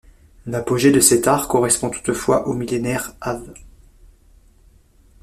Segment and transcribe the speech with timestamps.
[0.47, 3.53] L’apogée de cet art correspond toutefois au millénaire av.